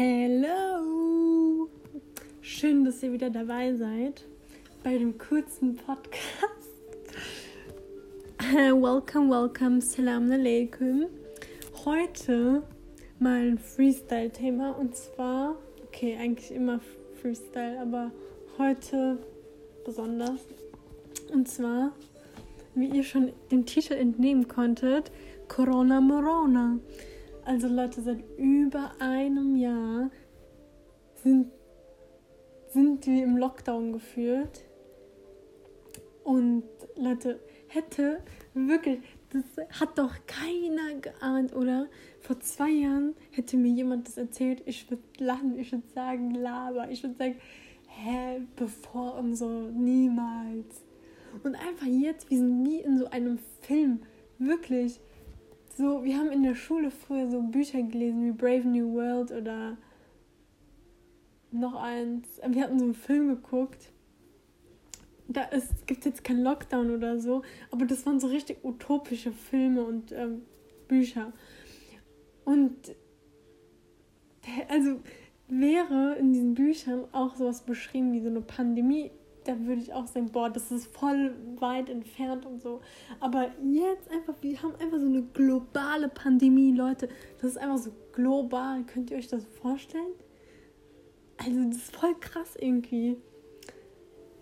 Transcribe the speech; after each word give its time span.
Hello! 0.00 1.68
Schön, 2.40 2.84
dass 2.84 3.02
ihr 3.02 3.12
wieder 3.12 3.30
dabei 3.30 3.74
seid 3.74 4.24
bei 4.84 4.96
dem 4.96 5.18
kurzen 5.18 5.74
Podcast. 5.74 6.70
welcome, 8.38 9.28
welcome, 9.28 9.80
salam 9.80 10.30
alaikum. 10.30 11.06
Heute 11.84 12.62
mal 13.18 13.48
ein 13.48 13.58
Freestyle-Thema 13.58 14.78
und 14.78 14.94
zwar, 14.94 15.56
okay, 15.88 16.16
eigentlich 16.16 16.52
immer 16.52 16.78
Freestyle, 17.20 17.80
aber 17.80 18.12
heute 18.56 19.18
besonders. 19.84 20.46
Und 21.32 21.48
zwar, 21.48 21.90
wie 22.76 22.86
ihr 22.86 23.02
schon 23.02 23.32
dem 23.50 23.66
Titel 23.66 23.94
entnehmen 23.94 24.46
konntet, 24.46 25.10
Corona 25.48 26.00
Morona. 26.00 26.78
Also 27.48 27.66
Leute, 27.66 28.02
seit 28.02 28.22
über 28.36 28.92
einem 28.98 29.56
Jahr 29.56 30.10
sind, 31.14 31.50
sind 32.74 33.06
wir 33.06 33.24
im 33.24 33.38
Lockdown 33.38 33.94
gefühlt. 33.94 34.66
Und 36.24 36.64
Leute, 36.94 37.40
hätte 37.68 38.20
wirklich, 38.52 38.98
das 39.32 39.44
hat 39.80 39.96
doch 39.96 40.14
keiner 40.26 41.00
geahnt, 41.00 41.56
oder? 41.56 41.86
Vor 42.20 42.38
zwei 42.40 42.68
Jahren 42.68 43.14
hätte 43.30 43.56
mir 43.56 43.72
jemand 43.72 44.08
das 44.08 44.18
erzählt, 44.18 44.62
ich 44.66 44.90
würde 44.90 45.02
lachen, 45.16 45.58
ich 45.58 45.72
würde 45.72 45.88
sagen, 45.94 46.32
laber, 46.34 46.90
ich 46.90 47.02
würde 47.02 47.16
sagen, 47.16 47.36
hä, 47.86 48.42
bevor 48.56 49.14
und 49.14 49.36
so, 49.36 49.48
niemals. 49.48 50.84
Und 51.42 51.54
einfach 51.54 51.86
jetzt, 51.86 52.28
wir 52.28 52.36
sind 52.36 52.66
wie 52.66 52.80
in 52.80 52.98
so 52.98 53.06
einem 53.06 53.38
Film, 53.62 54.02
wirklich 54.38 55.00
so, 55.78 56.02
wir 56.02 56.18
haben 56.18 56.32
in 56.32 56.42
der 56.42 56.56
Schule 56.56 56.90
früher 56.90 57.30
so 57.30 57.40
Bücher 57.40 57.80
gelesen 57.80 58.24
wie 58.26 58.32
Brave 58.32 58.66
New 58.66 58.94
World 58.94 59.30
oder 59.30 59.76
noch 61.52 61.76
eins. 61.76 62.26
Wir 62.48 62.64
hatten 62.64 62.80
so 62.80 62.84
einen 62.84 62.94
Film 62.94 63.28
geguckt. 63.28 63.92
Da 65.28 65.48
gibt 65.86 66.00
es 66.00 66.04
jetzt 66.04 66.24
keinen 66.24 66.42
Lockdown 66.42 66.90
oder 66.90 67.20
so, 67.20 67.42
aber 67.70 67.84
das 67.84 68.04
waren 68.06 68.18
so 68.18 68.26
richtig 68.26 68.64
utopische 68.64 69.30
Filme 69.30 69.84
und 69.84 70.10
ähm, 70.10 70.42
Bücher. 70.88 71.32
Und 72.44 72.96
also 74.68 74.98
wäre 75.46 76.16
in 76.18 76.32
diesen 76.32 76.54
Büchern 76.54 77.04
auch 77.12 77.36
sowas 77.36 77.62
beschrieben 77.62 78.12
wie 78.14 78.20
so 78.20 78.28
eine 78.28 78.40
Pandemie, 78.40 79.12
da 79.48 79.58
würde 79.60 79.80
ich 79.80 79.94
auch 79.94 80.06
sagen, 80.06 80.30
boah, 80.30 80.50
das 80.50 80.70
ist 80.70 80.94
voll 80.94 81.34
weit 81.56 81.88
entfernt 81.88 82.44
und 82.44 82.60
so. 82.60 82.82
Aber 83.18 83.50
jetzt 83.64 84.10
einfach, 84.10 84.34
wir 84.42 84.62
haben 84.62 84.74
einfach 84.74 84.98
so 84.98 85.06
eine 85.06 85.22
globale 85.22 86.10
Pandemie, 86.10 86.72
Leute. 86.72 87.08
Das 87.40 87.52
ist 87.52 87.56
einfach 87.56 87.78
so 87.78 87.90
global. 88.12 88.84
Könnt 88.84 89.10
ihr 89.10 89.16
euch 89.16 89.28
das 89.28 89.46
vorstellen? 89.62 90.12
Also, 91.38 91.64
das 91.64 91.76
ist 91.78 91.96
voll 91.96 92.14
krass 92.20 92.56
irgendwie. 92.60 93.16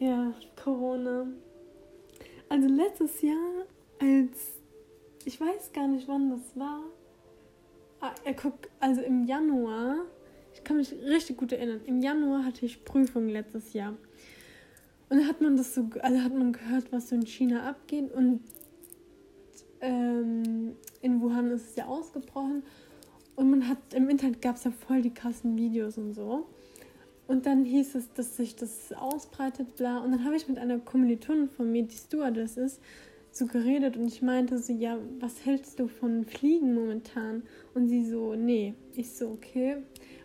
Ja, 0.01 0.35
Corona. 0.61 1.29
Also, 2.49 2.67
letztes 2.67 3.23
Jahr, 3.23 3.65
als 4.01 4.57
ich 5.25 5.41
weiß 5.41 5.73
gar 5.73 5.87
nicht, 5.87 6.09
wann 6.09 6.31
das 6.31 6.57
war. 6.57 6.83
Ah, 8.01 8.13
guck, 8.43 8.55
also 8.81 9.03
im 9.03 9.25
Januar, 9.25 9.99
ich 10.53 10.65
kann 10.65 10.79
mich 10.79 10.93
richtig 10.93 11.37
gut 11.37 11.53
erinnern, 11.53 11.81
im 11.87 12.01
Januar 12.01 12.45
hatte 12.45 12.67
ich 12.67 12.85
Prüfung 12.85 13.29
letztes 13.29 13.73
Jahr. 13.73 13.95
Und 15.09 15.19
dann 15.19 15.29
hat 15.29 15.41
man 15.41 15.57
das 15.57 15.75
so, 15.75 15.89
also 16.01 16.21
hat 16.21 16.35
man 16.35 16.53
gehört, 16.53 16.93
was 16.93 17.09
so 17.09 17.15
in 17.15 17.27
China 17.27 17.69
abgeht. 17.69 18.13
Und 18.13 18.41
ähm, 19.81 20.77
in 21.01 21.21
Wuhan 21.21 21.51
ist 21.51 21.71
es 21.71 21.77
ja 21.77 21.87
ausgebrochen. 21.87 22.63
Und 23.37 23.51
man 23.51 23.69
hat, 23.69 23.79
im 23.95 24.09
Internet 24.09 24.43
gab 24.43 24.57
es 24.57 24.65
ja 24.65 24.71
voll 24.71 25.03
die 25.03 25.13
krassen 25.15 25.57
Videos 25.57 25.99
und 25.99 26.15
so. 26.15 26.47
Und 27.29 27.47
dann 27.47 27.65
hieß 27.65 27.95
es, 27.97 28.13
dass 28.13 28.37
sich 28.37 28.57
das 28.57 28.93
ausbreitet, 28.93 29.77
bla. 29.77 29.99
Und 29.99 30.13
dann 30.13 30.25
habe 30.25 30.37
ich 30.37 30.49
mit 30.49 30.59
einer 30.59 30.79
Kommilitonin 30.79 31.49
von 31.49 31.71
mir, 31.71 31.83
die 31.83 31.97
Stewardess 31.97 32.57
ist, 32.57 32.81
so 33.33 33.47
geredet 33.47 33.97
und 33.97 34.07
ich 34.07 34.23
meinte 34.23 34.59
so, 34.59 34.73
ja, 34.73 34.99
was 35.21 35.45
hältst 35.45 35.79
du 35.79 35.89
von 35.89 36.25
Fliegen 36.25 36.75
momentan? 36.75 37.43
Und 37.75 37.89
sie 37.89 38.05
so, 38.05 38.35
nee. 38.35 38.75
Ich 38.95 39.11
so, 39.11 39.29
okay. 39.29 39.79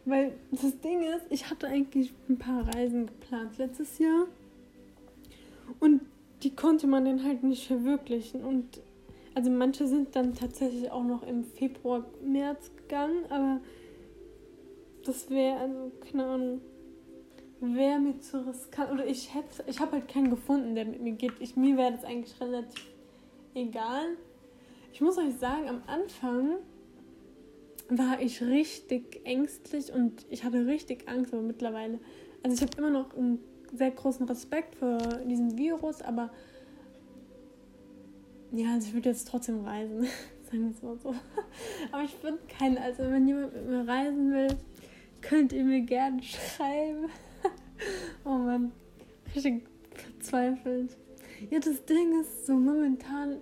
Weil 0.05 0.33
das 0.51 0.79
Ding 0.79 1.01
ist, 1.01 1.25
ich 1.29 1.49
hatte 1.49 1.67
eigentlich 1.67 2.13
ein 2.29 2.37
paar 2.37 2.67
Reisen 2.73 3.07
geplant 3.07 3.57
letztes 3.57 3.99
Jahr. 3.99 4.27
Und 5.79 6.01
die 6.43 6.55
konnte 6.55 6.87
man 6.87 7.05
dann 7.05 7.23
halt 7.23 7.43
nicht 7.43 7.67
verwirklichen. 7.67 8.43
Und 8.43 8.81
also 9.33 9.49
manche 9.49 9.87
sind 9.87 10.15
dann 10.15 10.33
tatsächlich 10.33 10.91
auch 10.91 11.03
noch 11.03 11.23
im 11.23 11.43
Februar, 11.43 12.05
März 12.23 12.71
gegangen, 12.75 13.25
aber 13.29 13.61
das 15.05 15.29
wäre, 15.29 15.57
also, 15.57 15.91
keine 16.01 16.25
Ahnung, 16.25 16.61
wäre 17.59 17.99
mir 17.99 18.19
zu 18.19 18.45
riskant. 18.45 18.91
Oder 18.91 19.05
ich 19.05 19.33
hätte, 19.33 19.63
ich 19.67 19.79
habe 19.79 19.93
halt 19.93 20.07
keinen 20.07 20.29
gefunden, 20.29 20.75
der 20.75 20.85
mit 20.85 21.01
mir 21.01 21.13
geht. 21.13 21.33
Ich, 21.39 21.55
mir 21.55 21.77
wäre 21.77 21.91
das 21.91 22.03
eigentlich 22.03 22.39
relativ 22.41 22.85
egal. 23.53 24.17
Ich 24.93 25.01
muss 25.01 25.17
euch 25.17 25.35
sagen, 25.35 25.69
am 25.69 25.81
Anfang 25.87 26.57
war 27.89 28.21
ich 28.21 28.41
richtig 28.41 29.21
ängstlich 29.25 29.91
und 29.91 30.25
ich 30.29 30.43
hatte 30.43 30.65
richtig 30.65 31.07
Angst, 31.07 31.33
aber 31.33 31.41
mittlerweile, 31.41 31.99
also 32.43 32.55
ich 32.55 32.61
habe 32.61 32.77
immer 32.77 32.89
noch 32.89 33.15
ein 33.15 33.39
sehr 33.73 33.91
großen 33.91 34.25
Respekt 34.27 34.75
vor 34.75 34.97
diesem 35.25 35.57
Virus, 35.57 36.01
aber 36.01 36.29
ja, 38.51 38.73
also 38.73 38.87
ich 38.87 38.93
würde 38.93 39.09
jetzt 39.09 39.27
trotzdem 39.27 39.63
reisen, 39.65 40.03
sagen 40.43 40.65
wir 40.65 40.71
es 40.71 40.81
mal 40.81 40.97
so. 40.97 41.15
Aber 41.91 42.03
ich 42.03 42.15
bin 42.17 42.37
kein, 42.47 42.77
also 42.77 43.03
wenn 43.03 43.27
jemand 43.27 43.53
mit 43.53 43.67
mir 43.67 43.87
reisen 43.87 44.31
will, 44.31 44.57
könnt 45.21 45.53
ihr 45.53 45.63
mir 45.63 45.81
gerne 45.81 46.21
schreiben. 46.23 47.05
Oh 48.23 48.37
Mann, 48.37 48.71
richtig 49.33 49.63
verzweifelt. 49.95 50.95
Ja, 51.49 51.57
das 51.57 51.83
Ding 51.85 52.21
ist 52.21 52.45
so 52.45 52.53
momentan, 52.53 53.37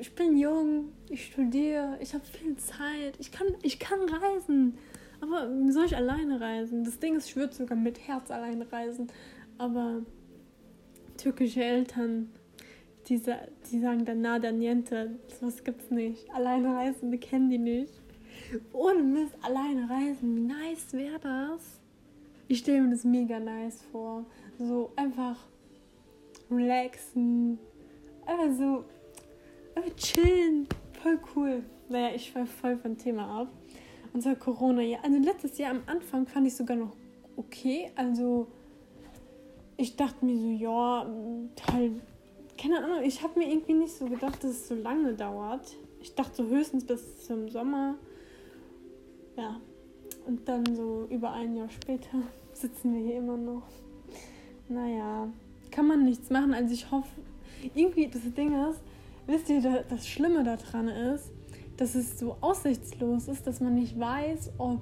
ich 0.00 0.12
bin 0.16 0.36
jung, 0.36 0.92
ich 1.08 1.26
studiere, 1.26 1.96
ich 2.00 2.12
habe 2.12 2.24
viel 2.24 2.56
Zeit, 2.56 3.14
ich 3.20 3.30
kann, 3.30 3.46
ich 3.62 3.78
kann 3.78 4.00
reisen. 4.00 4.76
Aber 5.20 5.48
soll 5.70 5.86
ich 5.86 5.96
alleine 5.96 6.40
reisen? 6.40 6.84
Das 6.84 6.98
Ding 6.98 7.16
ist, 7.16 7.28
ich 7.28 7.36
würde 7.36 7.54
sogar 7.54 7.78
mit 7.78 8.00
Herz 8.06 8.30
alleine 8.32 8.70
reisen. 8.72 9.08
Aber 9.58 10.02
türkische 11.16 11.62
Eltern, 11.62 12.30
die, 13.08 13.20
die 13.70 13.80
sagen 13.80 14.04
dann 14.04 14.20
nada 14.20 14.50
niente, 14.50 15.18
sowas 15.28 15.62
gibt's 15.62 15.90
nicht. 15.90 16.30
Alleine 16.34 16.74
reisen, 16.74 17.18
kennen 17.20 17.50
die 17.50 17.58
nicht. 17.58 17.92
Ohne 18.72 19.02
Mist, 19.02 19.34
alleine 19.42 19.88
reisen, 19.88 20.36
wie 20.36 20.40
nice 20.40 20.92
wäre 20.92 21.18
das? 21.18 21.80
Ich 22.48 22.58
stelle 22.58 22.82
mir 22.82 22.90
das 22.90 23.04
mega 23.04 23.38
nice 23.38 23.82
vor. 23.90 24.26
So 24.58 24.92
einfach 24.96 25.38
relaxen, 26.50 27.58
einfach 28.26 28.56
so, 28.56 28.84
einfach 29.74 29.96
chillen, 29.96 30.66
voll 31.02 31.18
cool. 31.34 31.62
Naja, 31.88 32.14
ich 32.14 32.34
war 32.34 32.46
voll 32.46 32.76
vom 32.76 32.96
Thema 32.96 33.42
ab. 33.42 33.48
Und 34.12 34.22
zwar 34.22 34.36
Corona, 34.36 34.82
ja. 34.82 34.98
Also 35.02 35.18
letztes 35.18 35.58
Jahr 35.58 35.72
am 35.72 35.82
Anfang 35.86 36.26
fand 36.26 36.46
ich 36.46 36.54
sogar 36.54 36.76
noch 36.76 36.96
okay. 37.36 37.90
Also 37.96 38.48
ich 39.76 39.96
dachte 39.96 40.24
mir 40.24 40.36
so, 40.38 40.50
ja, 40.50 41.06
halt, 41.72 41.92
keine 42.56 42.84
Ahnung, 42.84 43.02
ich 43.02 43.22
habe 43.22 43.38
mir 43.38 43.50
irgendwie 43.50 43.74
nicht 43.74 43.96
so 43.96 44.06
gedacht, 44.06 44.42
dass 44.44 44.50
es 44.50 44.68
so 44.68 44.74
lange 44.74 45.14
dauert. 45.14 45.74
Ich 46.00 46.14
dachte 46.14 46.36
so 46.36 46.48
höchstens 46.48 46.84
bis 46.84 47.26
zum 47.26 47.48
Sommer. 47.48 47.96
Ja, 49.36 49.60
und 50.26 50.48
dann 50.48 50.64
so 50.76 51.06
über 51.10 51.32
ein 51.32 51.56
Jahr 51.56 51.70
später 51.70 52.22
sitzen 52.52 52.94
wir 52.94 53.00
hier 53.00 53.16
immer 53.16 53.36
noch. 53.36 53.62
Naja, 54.68 55.28
kann 55.70 55.86
man 55.86 56.04
nichts 56.04 56.30
machen. 56.30 56.54
Also 56.54 56.72
ich 56.72 56.90
hoffe, 56.90 57.20
irgendwie 57.74 58.08
das 58.08 58.22
Ding 58.34 58.54
ist, 58.70 58.80
wisst 59.26 59.48
ihr, 59.48 59.84
das 59.88 60.06
Schlimme 60.06 60.44
daran 60.44 60.88
ist, 60.88 61.30
dass 61.76 61.94
es 61.94 62.18
so 62.18 62.36
aussichtslos 62.40 63.28
ist, 63.28 63.46
dass 63.46 63.60
man 63.60 63.74
nicht 63.74 63.98
weiß, 63.98 64.52
ob 64.58 64.80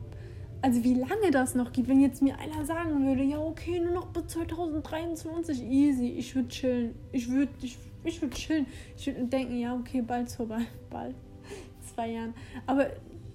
also 0.63 0.85
wie 0.85 0.95
lange 0.95 1.31
das 1.33 1.55
noch 1.57 1.73
geht, 1.73 1.89
wenn 1.89 2.01
jetzt 2.01 2.23
mir 2.23 2.39
einer 2.39 2.65
sagen 2.65 3.05
würde, 3.05 3.23
ja 3.25 3.39
okay, 3.39 3.81
nur 3.81 3.95
noch 3.95 4.07
bis 4.07 4.29
2023, 4.29 5.61
easy, 5.63 6.07
ich 6.07 6.35
würde 6.35 6.49
chillen, 6.49 6.95
ich 7.11 7.29
würde 7.29 7.53
ich, 7.61 7.77
ich 8.05 8.23
würd 8.23 8.33
chillen, 8.33 8.67
ich 8.97 9.07
würde 9.07 9.25
denken, 9.25 9.59
ja 9.59 9.75
okay, 9.75 10.03
bald 10.03 10.31
vorbei, 10.31 10.63
bald, 10.89 11.17
zwei 11.95 12.13
Jahren. 12.13 12.35
Aber 12.67 12.87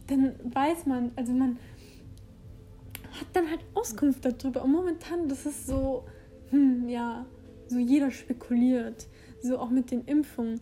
dann 0.08 0.36
weiß 0.54 0.86
man, 0.86 1.12
also 1.18 1.34
man 1.34 1.58
hat 3.12 3.28
dann 3.34 3.50
halt 3.50 3.60
Auskunft 3.74 4.24
darüber. 4.24 4.64
Und 4.64 4.72
momentan, 4.72 5.28
das 5.28 5.46
ist 5.46 5.68
so, 5.68 6.06
hm, 6.50 6.88
ja, 6.88 7.26
so 7.68 7.78
jeder 7.78 8.10
spekuliert, 8.12 9.08
so 9.42 9.60
auch 9.60 9.70
mit 9.70 9.92
den 9.92 10.06
Impfungen 10.06 10.62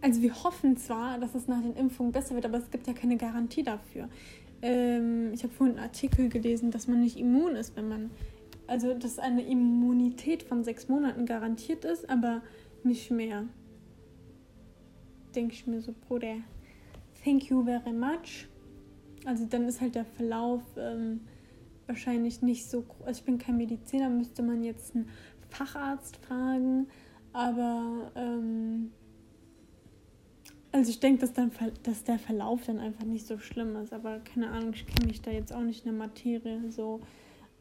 also 0.00 0.22
wir 0.22 0.44
hoffen 0.44 0.76
zwar, 0.76 1.18
dass 1.18 1.34
es 1.34 1.48
nach 1.48 1.60
den 1.60 1.74
Impfungen 1.74 2.12
besser 2.12 2.34
wird, 2.34 2.44
aber 2.44 2.58
es 2.58 2.70
gibt 2.70 2.86
ja 2.86 2.92
keine 2.92 3.16
Garantie 3.16 3.62
dafür. 3.62 4.08
Ähm, 4.62 5.32
ich 5.32 5.42
habe 5.42 5.52
vorhin 5.52 5.76
einen 5.76 5.84
Artikel 5.84 6.28
gelesen, 6.28 6.70
dass 6.70 6.86
man 6.88 7.00
nicht 7.00 7.18
immun 7.18 7.56
ist, 7.56 7.76
wenn 7.76 7.88
man, 7.88 8.10
also 8.66 8.94
dass 8.94 9.18
eine 9.18 9.42
Immunität 9.42 10.42
von 10.42 10.64
sechs 10.64 10.88
Monaten 10.88 11.26
garantiert 11.26 11.84
ist, 11.84 12.08
aber 12.08 12.42
nicht 12.84 13.10
mehr. 13.10 13.44
Denke 15.34 15.54
ich 15.54 15.66
mir 15.66 15.80
so, 15.80 15.94
Bruder, 16.06 16.36
thank 17.24 17.50
you 17.50 17.64
very 17.64 17.92
much. 17.92 18.48
Also 19.24 19.46
dann 19.46 19.66
ist 19.68 19.80
halt 19.80 19.94
der 19.94 20.04
Verlauf 20.04 20.62
ähm, 20.76 21.20
wahrscheinlich 21.86 22.40
nicht 22.40 22.68
so 22.68 22.82
groß. 22.82 23.06
Also 23.06 23.20
ich 23.20 23.24
bin 23.24 23.38
kein 23.38 23.56
Mediziner, 23.56 24.08
müsste 24.08 24.42
man 24.42 24.62
jetzt 24.62 24.94
einen 24.94 25.08
Facharzt 25.50 26.16
fragen. 26.16 26.86
Aber 27.32 28.10
ähm, 28.14 28.90
also 30.72 30.90
ich 30.90 31.00
denke, 31.00 31.26
dass, 31.26 31.32
dass 31.82 32.04
der 32.04 32.18
Verlauf 32.18 32.66
dann 32.66 32.78
einfach 32.78 33.04
nicht 33.04 33.26
so 33.26 33.38
schlimm 33.38 33.76
ist. 33.76 33.92
Aber 33.92 34.18
keine 34.20 34.50
Ahnung, 34.50 34.72
ich 34.74 34.86
kenne 34.86 35.06
mich 35.06 35.22
da 35.22 35.30
jetzt 35.30 35.52
auch 35.52 35.62
nicht 35.62 35.84
in 35.84 35.96
der 35.96 36.06
Materie 36.06 36.70
so 36.70 37.00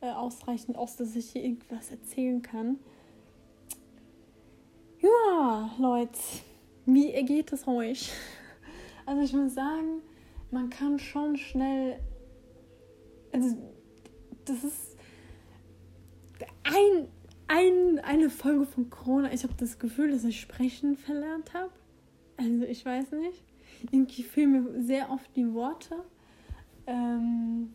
äh, 0.01 0.12
ausreichend 0.12 0.77
aus, 0.77 0.95
dass 0.98 1.15
ich 1.15 1.31
hier 1.31 1.44
irgendwas 1.44 1.92
erzählen 1.92 2.42
kann. 2.42 2.77
Ja, 5.00 5.71
Leute, 5.77 6.19
wie 6.86 7.12
geht 7.24 7.51
es 7.54 7.68
euch? 7.68 8.12
Also 9.06 9.21
ich 9.21 9.31
muss 9.31 9.54
sagen, 9.54 10.01
man 10.51 10.69
kann 10.69 11.00
schon 11.00 11.38
schnell, 11.38 11.98
also 13.31 13.56
das 14.44 14.65
ist 14.65 14.98
ein, 16.65 17.07
ein, 17.48 18.00
eine 18.00 18.30
Folge 18.30 18.65
von 18.65 18.89
Corona. 18.89 19.31
Ich 19.31 19.44
habe 19.44 19.54
das 19.57 19.80
Gefühl, 19.80 20.12
dass 20.12 20.25
ich 20.25 20.42
sprechen 20.42 20.98
verlernt 20.98 21.54
habe. 21.54 21.71
Also 22.37 22.63
ich 22.65 22.85
weiß 22.85 23.11
nicht. 23.11 23.43
Irgendwie 23.91 24.23
fehlen 24.23 24.51
mir 24.51 24.81
sehr 24.81 25.09
oft 25.11 25.29
die 25.35 25.53
Worte. 25.53 25.95
Ähm, 26.85 27.73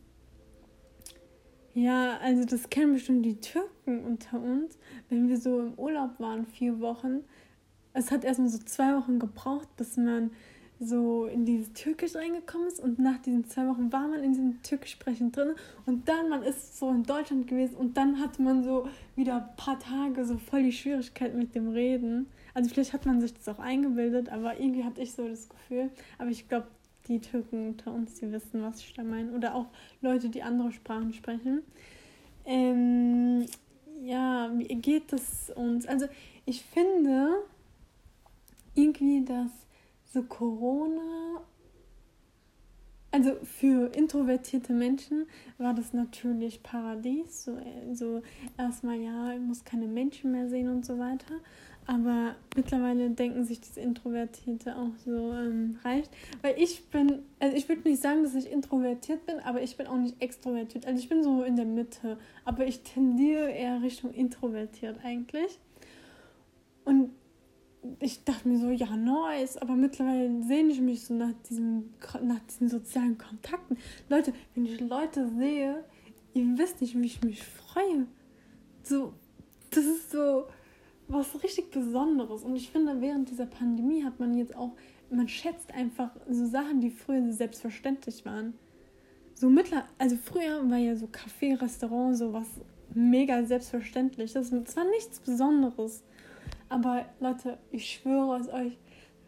ja, 1.74 2.18
also 2.18 2.44
das 2.44 2.68
kennen 2.70 2.94
bestimmt 2.94 3.24
die 3.24 3.40
Türken 3.40 4.04
unter 4.04 4.40
uns. 4.40 4.78
Wenn 5.08 5.28
wir 5.28 5.38
so 5.38 5.60
im 5.60 5.74
Urlaub 5.74 6.18
waren, 6.18 6.46
vier 6.46 6.80
Wochen, 6.80 7.24
es 7.92 8.10
hat 8.10 8.24
erstmal 8.24 8.48
so 8.48 8.58
zwei 8.58 8.96
Wochen 8.96 9.18
gebraucht, 9.18 9.68
bis 9.76 9.96
man 9.96 10.30
so 10.80 11.26
in 11.26 11.44
dieses 11.44 11.72
Türkisch 11.72 12.14
reingekommen 12.16 12.66
ist 12.66 12.80
und 12.80 12.98
nach 12.98 13.18
diesen 13.18 13.48
zwei 13.48 13.68
Wochen 13.68 13.92
war 13.92 14.08
man 14.08 14.22
in 14.22 14.32
diesem 14.32 14.62
Türkisch-Sprechen 14.62 15.30
drin 15.30 15.54
und 15.86 16.08
dann 16.08 16.28
man 16.28 16.42
ist 16.42 16.78
so 16.78 16.90
in 16.90 17.04
Deutschland 17.04 17.46
gewesen 17.46 17.76
und 17.76 17.96
dann 17.96 18.18
hatte 18.18 18.42
man 18.42 18.64
so 18.64 18.88
wieder 19.14 19.36
ein 19.36 19.56
paar 19.56 19.78
Tage 19.78 20.24
so 20.24 20.38
voll 20.38 20.64
die 20.64 20.72
Schwierigkeit 20.72 21.34
mit 21.34 21.54
dem 21.54 21.68
Reden. 21.68 22.26
Also 22.54 22.70
vielleicht 22.70 22.93
hat 22.93 23.06
man 23.06 23.20
sich 23.20 23.32
das 23.34 23.49
auch 23.49 23.58
eingebildet, 23.58 24.28
aber 24.28 24.58
irgendwie 24.60 24.84
hatte 24.84 25.00
ich 25.00 25.12
so 25.12 25.26
das 25.28 25.49
Gefühl. 25.49 25.90
Aber 26.19 26.31
ich 26.31 26.49
glaube, 26.49 26.69
die 27.08 27.20
Türken 27.20 27.69
unter 27.69 27.93
uns, 27.93 28.14
die 28.14 28.31
wissen, 28.31 28.62
was 28.62 28.81
ich 28.81 28.94
da 28.94 29.02
meine. 29.02 29.32
Oder 29.32 29.54
auch 29.54 29.66
Leute, 30.00 30.28
die 30.28 30.43
andere 30.43 30.72
Sprachen 30.72 31.12
sprechen. 31.12 31.62
Ähm, 32.44 33.46
ja, 34.02 34.50
wie 34.54 34.66
geht 34.75 35.12
es 35.12 35.50
uns? 35.54 35.87
Also 35.87 36.06
ich 36.44 36.62
finde 36.62 37.43
irgendwie, 38.75 39.25
dass 39.25 39.50
so 40.12 40.22
Corona, 40.22 41.43
also 43.10 43.37
für 43.44 43.94
introvertierte 43.94 44.72
Menschen 44.72 45.26
war 45.58 45.75
das 45.75 45.93
natürlich 45.93 46.62
Paradies. 46.62 47.44
So, 47.44 47.58
so 47.93 48.22
erstmal, 48.58 48.96
ja, 49.00 49.32
ich 49.32 49.40
muss 49.40 49.64
keine 49.64 49.87
Menschen 49.87 50.32
mehr 50.32 50.48
sehen 50.48 50.69
und 50.69 50.84
so 50.84 50.98
weiter. 50.98 51.34
Aber 51.87 52.37
mittlerweile 52.55 53.11
denken 53.11 53.44
sich 53.44 53.61
diese 53.61 53.81
Introvertierte 53.81 54.76
auch 54.76 54.96
so 55.05 55.32
ähm, 55.32 55.79
reicht. 55.84 56.11
Weil 56.40 56.55
ich 56.56 56.84
bin, 56.90 57.23
also 57.40 57.56
ich 57.56 57.69
würde 57.69 57.88
nicht 57.88 58.00
sagen, 58.00 58.23
dass 58.23 58.34
ich 58.34 58.50
introvertiert 58.50 59.26
bin, 59.26 59.40
aber 59.40 59.62
ich 59.62 59.76
bin 59.76 59.87
auch 59.88 59.96
nicht 59.96 60.20
extrovertiert. 60.23 60.87
Also 60.87 61.00
ich 61.00 61.08
bin 61.08 61.25
so 61.25 61.43
in 61.43 61.56
der 61.56 61.64
Mitte. 61.64 62.19
Aber 62.44 62.67
ich 62.67 62.82
tendiere 62.82 63.50
eher 63.50 63.82
Richtung 63.82 64.12
introvertiert 64.12 64.99
eigentlich. 65.05 65.58
Und 66.84 67.11
ich 67.99 68.23
dachte 68.25 68.49
mir 68.49 68.58
so, 68.58 68.70
ja, 68.70 68.96
nice, 68.96 69.56
aber 69.56 69.75
mittlerweile 69.75 70.43
sehne 70.44 70.73
ich 70.73 70.81
mich 70.81 71.05
so 71.05 71.14
nach, 71.14 71.32
diesem, 71.49 71.93
nach 72.23 72.38
diesen 72.49 72.69
sozialen 72.69 73.19
Kontakten. 73.19 73.76
Leute, 74.08 74.32
wenn 74.55 74.67
ich 74.67 74.81
Leute 74.81 75.29
sehe, 75.37 75.84
ihr 76.32 76.58
wisst 76.58 76.81
nicht, 76.81 76.96
wie 76.96 77.06
ich 77.06 77.23
mich 77.23 77.43
freue. 77.43 78.06
So, 78.84 79.14
das 79.70 79.84
ist 79.84 80.12
so 80.12 80.46
was 81.12 81.42
richtig 81.42 81.70
Besonderes. 81.70 82.42
Und 82.42 82.56
ich 82.56 82.70
finde, 82.70 83.00
während 83.00 83.30
dieser 83.30 83.46
Pandemie 83.46 84.04
hat 84.04 84.18
man 84.18 84.34
jetzt 84.34 84.56
auch, 84.56 84.72
man 85.10 85.28
schätzt 85.28 85.72
einfach 85.74 86.10
so 86.28 86.46
Sachen, 86.46 86.80
die 86.80 86.90
früher 86.90 87.32
selbstverständlich 87.32 88.24
waren. 88.24 88.54
So 89.34 89.48
mittler, 89.48 89.84
also 89.98 90.16
früher 90.16 90.68
war 90.70 90.78
ja 90.78 90.96
so 90.96 91.06
Café, 91.06 91.60
Restaurant 91.60 92.16
so 92.16 92.32
was 92.32 92.46
mega 92.94 93.44
selbstverständlich. 93.44 94.32
Das, 94.32 94.50
das 94.50 94.76
war 94.76 94.84
nichts 94.84 95.20
Besonderes. 95.20 96.02
Aber 96.68 97.06
Leute, 97.20 97.58
ich 97.70 97.90
schwöre 97.90 98.38
es 98.38 98.48
euch, 98.48 98.78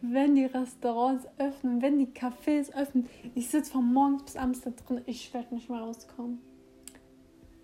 wenn 0.01 0.35
die 0.35 0.45
Restaurants 0.45 1.25
öffnen, 1.37 1.81
wenn 1.81 1.99
die 1.99 2.07
Cafés 2.07 2.73
öffnen, 2.75 3.07
ich 3.33 3.49
sitze 3.49 3.71
von 3.71 3.91
morgens 3.93 4.23
bis 4.23 4.35
abends 4.35 4.61
da 4.61 4.71
drin, 4.71 5.01
ich 5.05 5.33
werde 5.33 5.53
nicht 5.53 5.69
mehr 5.69 5.79
rauskommen 5.79 6.39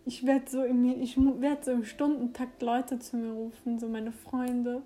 ich 0.06 0.26
werde 0.26 0.50
so 0.50 0.64
im, 0.64 0.84
ich 1.02 1.18
werde 1.18 1.64
so 1.64 1.72
im 1.72 1.84
Stundentakt 1.84 2.62
Leute 2.62 3.00
zu 3.00 3.18
mir 3.18 3.32
rufen, 3.32 3.80
so 3.80 3.88
meine 3.88 4.12
Freunde, 4.12 4.82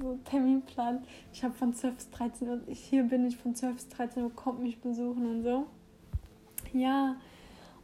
so 0.00 0.18
Terminplan. 0.24 1.04
Ich 1.32 1.44
habe 1.44 1.54
von 1.54 1.74
12 1.74 1.94
bis 1.94 2.10
13 2.10 2.48
Uhr, 2.48 2.60
hier 2.68 3.04
bin 3.04 3.26
ich 3.26 3.36
von 3.36 3.54
12 3.54 3.74
bis 3.74 3.88
13 3.88 4.22
Uhr, 4.22 4.34
kommt 4.34 4.62
mich 4.62 4.80
besuchen 4.80 5.26
und 5.26 5.42
so. 5.42 5.66
Ja, 6.72 7.16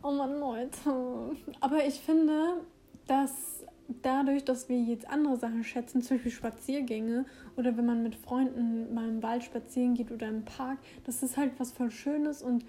oh 0.03 0.13
Mann, 0.13 0.39
Leute. 0.39 1.37
Aber 1.61 1.85
ich 1.85 2.01
finde, 2.01 2.63
dass 3.07 3.65
dadurch, 4.03 4.45
dass 4.45 4.69
wir 4.69 4.81
jetzt 4.81 5.09
andere 5.09 5.37
Sachen 5.37 5.65
schätzen, 5.65 6.03
zum 6.03 6.17
Beispiel 6.17 6.33
Spaziergänge 6.33 7.25
oder 7.57 7.77
wenn 7.77 7.87
man 7.87 8.03
mit 8.03 8.17
Freunden 8.17 8.93
mal 8.95 9.09
im 9.09 9.23
Wald 9.23 9.45
spazieren 9.45 9.95
geht 9.95 10.11
oder 10.11 10.29
im 10.29 10.45
Park, 10.45 10.79
das 11.05 11.23
ist 11.23 11.37
halt 11.37 11.53
was 11.59 11.73
voll 11.73 11.91
Schönes 11.91 12.43
und 12.43 12.65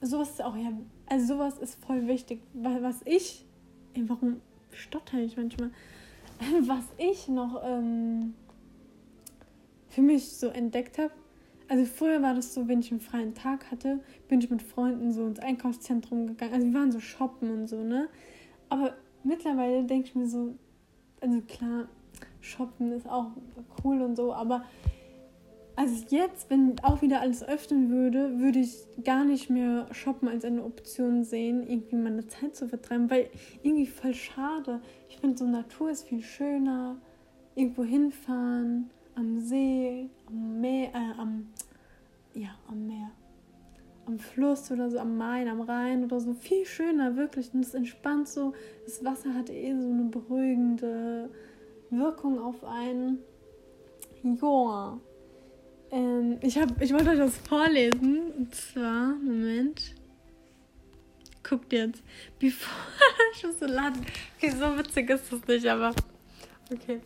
sowas 0.00 0.30
ist 0.30 0.42
auch 0.42 0.56
ja 0.56 0.72
also 1.08 1.34
sowas 1.34 1.58
ist 1.58 1.82
voll 1.84 2.06
wichtig, 2.06 2.40
weil 2.52 2.82
was 2.82 3.00
ich, 3.04 3.44
ey, 3.94 4.08
warum 4.08 4.40
stotter 4.72 5.18
ich 5.18 5.36
manchmal, 5.36 5.70
was 6.60 6.84
ich 6.98 7.28
noch 7.28 7.62
ähm, 7.64 8.34
für 9.88 10.02
mich 10.02 10.28
so 10.28 10.48
entdeckt 10.48 10.98
habe, 10.98 11.12
also 11.68 11.84
früher 11.84 12.22
war 12.22 12.34
das 12.34 12.54
so, 12.54 12.66
wenn 12.68 12.80
ich 12.80 12.90
einen 12.90 13.00
freien 13.00 13.34
Tag 13.34 13.70
hatte, 13.70 14.00
bin 14.28 14.40
ich 14.40 14.50
mit 14.50 14.62
Freunden 14.62 15.12
so 15.12 15.26
ins 15.26 15.38
Einkaufszentrum 15.38 16.26
gegangen. 16.26 16.54
Also 16.54 16.66
wir 16.66 16.74
waren 16.74 16.92
so 16.92 17.00
shoppen 17.00 17.50
und 17.50 17.66
so, 17.66 17.84
ne? 17.84 18.08
Aber 18.70 18.94
mittlerweile 19.22 19.84
denke 19.84 20.08
ich 20.08 20.14
mir 20.14 20.26
so, 20.26 20.54
also 21.20 21.42
klar, 21.42 21.88
shoppen 22.40 22.92
ist 22.92 23.06
auch 23.06 23.32
cool 23.84 24.00
und 24.00 24.16
so, 24.16 24.32
aber 24.32 24.64
also 25.78 26.04
jetzt, 26.08 26.50
wenn 26.50 26.74
auch 26.82 27.02
wieder 27.02 27.20
alles 27.20 27.46
öffnen 27.46 27.90
würde, 27.90 28.40
würde 28.40 28.58
ich 28.58 28.84
gar 29.04 29.24
nicht 29.24 29.48
mehr 29.48 29.86
shoppen 29.92 30.26
als 30.26 30.44
eine 30.44 30.64
Option 30.64 31.22
sehen, 31.22 31.62
irgendwie 31.62 31.94
meine 31.94 32.26
Zeit 32.26 32.56
zu 32.56 32.68
vertreiben, 32.68 33.08
weil 33.08 33.30
irgendwie 33.62 33.86
voll 33.86 34.12
schade. 34.12 34.80
Ich 35.08 35.18
finde, 35.18 35.38
so 35.38 35.46
Natur 35.46 35.90
ist 35.90 36.08
viel 36.08 36.20
schöner. 36.20 36.96
Irgendwo 37.54 37.84
hinfahren, 37.84 38.90
am 39.14 39.38
See, 39.38 40.10
am 40.26 40.60
Meer, 40.60 40.88
äh, 40.88 41.20
am, 41.20 41.46
ja, 42.34 42.50
am 42.68 42.88
Meer, 42.88 43.12
am 44.06 44.18
Fluss 44.18 44.72
oder 44.72 44.90
so, 44.90 44.98
am 44.98 45.16
Main, 45.16 45.46
am 45.46 45.60
Rhein 45.60 46.02
oder 46.02 46.18
so. 46.18 46.34
Viel 46.34 46.66
schöner, 46.66 47.14
wirklich. 47.14 47.54
Und 47.54 47.60
es 47.60 47.74
entspannt 47.74 48.26
so. 48.26 48.52
Das 48.84 49.04
Wasser 49.04 49.32
hat 49.32 49.48
eh 49.48 49.76
so 49.80 49.88
eine 49.88 50.06
beruhigende 50.06 51.30
Wirkung 51.90 52.40
auf 52.40 52.64
einen. 52.64 53.20
Joa. 54.24 55.00
Ähm, 55.90 56.38
ich, 56.42 56.58
hab, 56.58 56.80
ich 56.80 56.92
wollte 56.92 57.10
euch 57.10 57.18
was 57.18 57.36
vorlesen. 57.48 58.32
Und 58.32 58.54
zwar, 58.54 59.08
Moment. 59.08 59.94
Guckt 61.42 61.72
jetzt. 61.72 62.02
Before. 62.38 62.74
ich 63.34 63.44
muss 63.44 63.58
so 63.58 63.66
laden. 63.66 64.04
Okay, 64.36 64.50
so 64.50 64.76
witzig 64.76 65.10
ist 65.10 65.32
das 65.32 65.46
nicht, 65.46 65.66
aber. 65.66 65.94
Okay. 66.72 67.00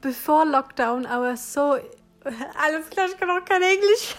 Before 0.00 0.46
Lockdown, 0.46 1.04
I 1.04 1.18
was 1.18 1.52
so. 1.52 1.76
Alles 2.56 2.88
klar, 2.90 3.06
ich 3.06 3.16
kann 3.18 3.30
auch 3.30 3.44
kein 3.44 3.62
Englisch. 3.62 4.14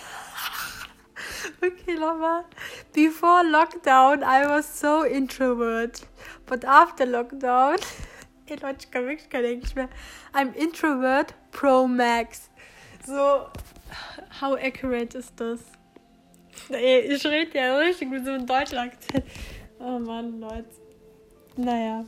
okay, 1.58 1.96
nochmal. 1.96 2.46
Before 2.94 3.44
Lockdown, 3.44 4.22
I 4.22 4.48
was 4.48 4.80
so 4.80 5.04
introvert. 5.04 6.02
But 6.46 6.64
after 6.66 7.06
Lockdown. 7.06 7.78
Ey 8.48 8.58
Leute, 8.58 8.78
ich 8.82 8.92
kann 8.92 9.08
wirklich 9.08 9.28
kein 9.28 9.44
Englisch 9.44 9.74
mehr. 9.74 9.90
I'm 10.34 10.54
introvert 10.54 11.34
pro 11.52 11.88
max. 11.88 12.52
So, 13.06 13.48
how 14.42 14.58
accurate 14.58 15.18
ist 15.18 15.34
das? 15.40 15.62
Ich 16.70 17.26
rede 17.26 17.58
ja 17.58 17.78
richtig 17.78 18.10
mit 18.10 18.26
so 18.26 18.32
einem 18.32 18.48
deutschen 18.48 18.80
Akzent. 18.80 19.24
Oh 19.80 20.00
Mann, 20.00 20.40
Leute. 20.40 20.66
Naja. 21.56 22.06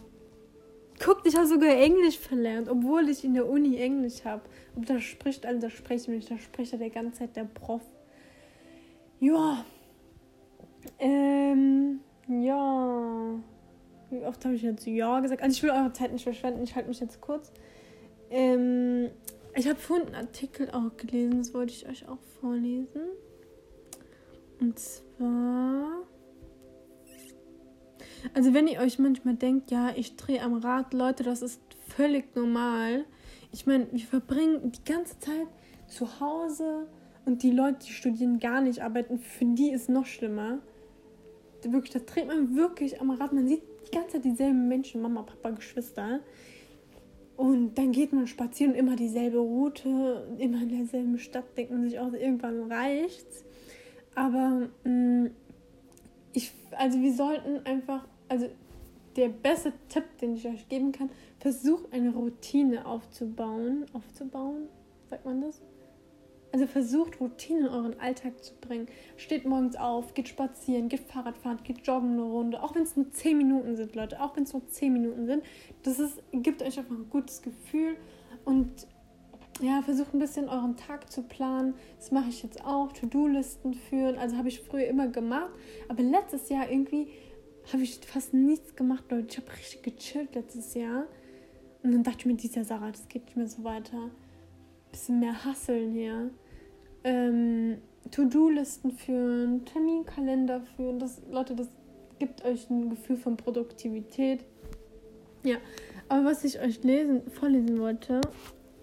Guckt, 1.03 1.27
ich 1.27 1.35
habe 1.35 1.45
sogar 1.45 1.69
Englisch 1.69 2.17
verlernt, 2.17 2.67
obwohl 2.67 3.07
ich 3.09 3.23
in 3.23 3.35
der 3.35 3.47
Uni 3.47 3.77
Englisch 3.77 4.25
habe. 4.25 4.41
Und 4.75 4.89
da 4.89 4.99
spricht, 4.99 5.45
also 5.45 5.61
da 5.61 5.69
spreche 5.69 6.03
ich 6.03 6.07
mich, 6.07 6.25
da 6.25 6.37
spricht 6.39 6.71
ja 6.71 6.79
die 6.79 6.89
ganze 6.89 7.19
Zeit 7.19 7.35
der 7.35 7.43
Prof. 7.43 7.83
Ja. 9.19 9.63
Ähm, 10.97 11.99
ja. 12.27 13.35
Wie 14.09 14.25
oft 14.25 14.43
habe 14.45 14.55
ich 14.55 14.63
jetzt 14.63 14.87
Ja 14.87 15.19
gesagt? 15.19 15.43
Also 15.43 15.57
ich 15.57 15.63
will 15.63 15.69
eure 15.69 15.93
Zeit 15.93 16.11
nicht 16.11 16.23
verschwenden, 16.23 16.63
ich 16.63 16.75
halte 16.75 16.89
mich 16.89 16.99
jetzt 16.99 17.21
kurz. 17.21 17.51
Ähm, 18.31 19.11
ich 19.57 19.67
habe 19.67 19.79
vorhin 19.79 20.07
einen 20.07 20.15
Artikel 20.15 20.69
auch 20.69 20.95
gelesen, 20.97 21.39
das 21.39 21.53
wollte 21.53 21.73
ich 21.73 21.87
euch 21.87 22.07
auch 22.07 22.19
vorlesen. 22.39 23.01
Und 24.59 24.77
zwar. 24.77 26.03
Also, 28.33 28.53
wenn 28.53 28.67
ihr 28.67 28.79
euch 28.79 28.99
manchmal 28.99 29.35
denkt, 29.35 29.71
ja, 29.71 29.91
ich 29.95 30.15
drehe 30.15 30.41
am 30.41 30.55
Rad, 30.55 30.93
Leute, 30.93 31.23
das 31.23 31.41
ist 31.41 31.61
völlig 31.87 32.35
normal. 32.35 33.05
Ich 33.51 33.65
meine, 33.65 33.87
wir 33.91 33.99
verbringen 33.99 34.71
die 34.71 34.83
ganze 34.83 35.19
Zeit 35.19 35.47
zu 35.87 36.19
Hause 36.19 36.87
und 37.25 37.41
die 37.43 37.51
Leute, 37.51 37.79
die 37.85 37.93
studieren, 37.93 38.39
gar 38.39 38.61
nicht 38.61 38.83
arbeiten, 38.83 39.19
für 39.19 39.45
die 39.45 39.71
ist 39.71 39.89
noch 39.89 40.05
schlimmer. 40.05 40.59
Wirklich, 41.63 41.93
da 41.93 41.99
dreht 41.99 42.27
man 42.27 42.55
wirklich 42.55 43.01
am 43.01 43.09
Rad. 43.09 43.33
Man 43.33 43.47
sieht 43.47 43.63
die 43.87 43.91
ganze 43.91 44.13
Zeit 44.13 44.25
dieselben 44.25 44.67
Menschen, 44.67 45.01
Mama, 45.01 45.23
Papa, 45.23 45.49
Geschwister. 45.51 46.19
Und 47.37 47.75
dann 47.77 47.91
geht 47.91 48.13
man 48.13 48.25
spazieren, 48.25 48.73
immer 48.73 48.95
dieselbe 48.95 49.37
Route, 49.37 50.27
immer 50.39 50.63
in 50.63 50.69
derselben 50.69 51.19
Stadt, 51.19 51.45
denkt 51.55 51.71
man 51.71 51.87
sich 51.87 51.99
auch, 51.99 52.11
irgendwann 52.11 52.71
reicht's. 52.71 53.45
Aber 54.15 54.67
mh, 54.83 54.89
mm, 54.91 55.31
ich, 56.33 56.51
also 56.71 56.99
wir 56.99 57.13
sollten 57.13 57.63
einfach, 57.65 58.07
also 58.27 58.49
der 59.15 59.29
beste 59.29 59.71
Tipp, 59.89 60.03
den 60.19 60.35
ich 60.35 60.47
euch 60.47 60.67
geben 60.67 60.91
kann, 60.91 61.09
versucht 61.39 61.93
eine 61.93 62.11
Routine 62.11 62.85
aufzubauen. 62.85 63.85
Aufzubauen, 63.93 64.67
sagt 65.09 65.25
man 65.25 65.41
das? 65.41 65.61
Also 66.51 66.65
versucht 66.65 67.19
Routinen 67.19 67.65
in 67.65 67.69
euren 67.69 67.99
Alltag 67.99 68.43
zu 68.43 68.53
bringen. 68.55 68.87
Steht 69.17 69.45
morgens 69.45 69.75
auf, 69.75 70.13
geht 70.13 70.29
spazieren, 70.29 70.87
geht 70.87 71.01
Fahrradfahren, 71.01 71.59
geht 71.63 71.85
joggen 71.85 72.13
eine 72.13 72.21
Runde. 72.21 72.63
Auch 72.63 72.73
wenn 72.73 72.83
es 72.83 72.95
nur 72.95 73.11
10 73.11 73.37
Minuten 73.37 73.75
sind, 73.75 73.95
Leute. 73.95 74.21
Auch 74.21 74.35
wenn 74.35 74.43
es 74.43 74.53
nur 74.53 74.65
10 74.65 74.93
Minuten 74.93 75.25
sind. 75.25 75.43
Das 75.83 75.99
ist, 75.99 76.21
gibt 76.31 76.61
euch 76.61 76.77
einfach 76.79 76.95
ein 76.95 77.09
gutes 77.09 77.41
Gefühl. 77.41 77.97
Und 78.45 78.87
ja, 79.61 79.81
versucht 79.81 80.13
ein 80.13 80.19
bisschen 80.19 80.47
euren 80.47 80.77
Tag 80.77 81.11
zu 81.11 81.23
planen. 81.23 81.73
Das 81.97 82.11
mache 82.11 82.29
ich 82.29 82.43
jetzt 82.43 82.63
auch. 82.63 82.93
To-Do-Listen 82.93 83.73
führen. 83.73 84.17
Also 84.17 84.37
habe 84.37 84.47
ich 84.47 84.61
früher 84.61 84.87
immer 84.87 85.09
gemacht. 85.09 85.51
Aber 85.89 86.01
letztes 86.01 86.47
Jahr 86.49 86.69
irgendwie 86.71 87.09
habe 87.73 87.83
ich 87.83 87.99
fast 88.05 88.33
nichts 88.33 88.75
gemacht, 88.75 89.03
Leute. 89.09 89.27
Ich 89.29 89.37
habe 89.37 89.51
richtig 89.51 89.83
gechillt 89.83 90.35
letztes 90.35 90.75
Jahr. 90.75 91.07
Und 91.83 91.91
dann 91.91 92.03
dachte 92.03 92.19
ich 92.19 92.25
mir, 92.25 92.35
dieser 92.35 92.63
Sarah, 92.63 92.91
das 92.91 93.07
geht 93.09 93.25
nicht 93.25 93.35
mehr 93.35 93.47
so 93.47 93.63
weiter 93.63 94.11
bisschen 94.91 95.19
mehr 95.19 95.45
hasseln 95.45 95.91
hier. 95.91 96.29
Ähm, 97.03 97.77
To-Do-Listen 98.11 98.91
führen, 98.91 99.65
Terminkalender 99.65 100.61
führen. 100.75 100.99
Das, 100.99 101.21
Leute, 101.29 101.55
das 101.55 101.69
gibt 102.19 102.43
euch 102.43 102.69
ein 102.69 102.89
Gefühl 102.89 103.17
von 103.17 103.37
Produktivität. 103.37 104.43
Ja, 105.43 105.57
aber 106.09 106.25
was 106.25 106.43
ich 106.43 106.59
euch 106.59 106.83
lesen, 106.83 107.29
vorlesen 107.31 107.79
wollte, 107.79 108.21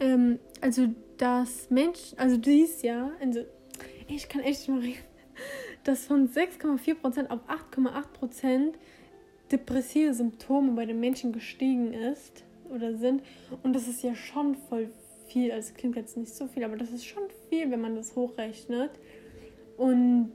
ähm, 0.01 0.39
also 0.61 0.89
das 1.17 1.71
Mensch, 1.71 2.15
also 2.17 2.37
dieses 2.37 2.83
Jahr, 2.83 3.13
also 3.21 3.41
ich 4.09 4.29
kann 4.29 4.43
echt 4.43 4.69
mal 4.69 4.81
reden, 4.81 4.99
dass 5.85 6.07
von 6.07 6.29
6,4% 6.29 7.29
auf 7.29 7.41
8,8% 7.49 8.75
depressive 9.51 10.15
Symptome 10.15 10.73
bei 10.73 10.87
den 10.87 11.01
Menschen 11.01 11.33
gestiegen 11.33 11.93
ist 11.93 12.45
oder 12.71 12.97
sind. 12.97 13.23
Und 13.63 13.75
das 13.75 13.89
ist 13.89 14.03
ja 14.03 14.15
schon 14.15 14.55
voll 14.55 14.89
viel, 15.27 15.53
also 15.53 15.69
es 15.71 15.75
klingt 15.75 15.97
jetzt 15.97 16.17
nicht 16.17 16.35
so 16.35 16.47
viel, 16.47 16.65
aber 16.65 16.77
das 16.77 16.91
ist 16.91 17.05
schon 17.05 17.25
viel, 17.49 17.71
wenn 17.71 17.81
man 17.81 17.97
das 17.97 18.17
hochrechnet. 18.17 18.91
Und 19.77 20.33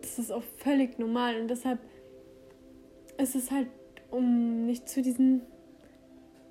das 0.00 0.18
ist 0.18 0.30
auch 0.30 0.42
völlig 0.58 0.98
normal. 0.98 1.40
Und 1.40 1.48
deshalb 1.48 1.78
ist 3.18 3.34
es 3.34 3.50
halt, 3.50 3.68
um 4.10 4.66
nicht 4.66 4.88
zu 4.88 5.02
diesen 5.02 5.42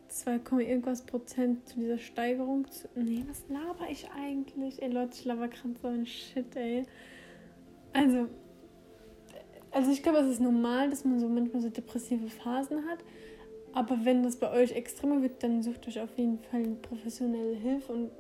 2, 0.08 0.40
irgendwas 0.60 1.04
Prozent 1.04 1.68
zu 1.68 1.80
dieser 1.80 1.98
Steigerung 1.98 2.70
zu. 2.70 2.88
Nee, 2.96 3.24
was 3.28 3.44
laber 3.50 3.90
ich 3.90 4.10
eigentlich? 4.12 4.82
Ey 4.82 4.92
Leute, 4.92 5.14
ich 5.14 5.26
laber 5.26 5.48
gerade 5.48 5.76
so 5.82 5.88
ein 5.88 6.06
Shit, 6.06 6.56
ey. 6.56 6.84
Also, 7.94 8.28
also 9.72 9.92
ich 9.92 10.04
glaube, 10.04 10.20
es 10.20 10.28
ist 10.28 10.42
normal, 10.42 10.90
dass 10.90 11.06
man 11.06 11.20
so 11.20 11.28
manchmal 11.28 11.62
so 11.62 11.70
depressive 11.70 12.30
Phasen 12.30 12.86
hat. 12.88 13.00
Aber 13.74 14.04
wenn 14.04 14.24
das 14.24 14.38
bei 14.38 14.52
euch 14.52 14.72
extremer 14.72 15.22
wird, 15.22 15.44
dann 15.44 15.62
sucht 15.62 15.88
euch 15.88 16.00
auf 16.00 16.18
jeden 16.18 16.40
Fall 16.40 16.64
professionelle 16.82 17.56
Hilfe. 17.56 17.94
Und 17.94 18.12